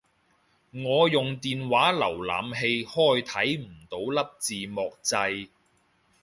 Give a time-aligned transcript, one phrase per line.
[0.71, 5.49] 我用電話瀏覽器開睇唔到粒字幕掣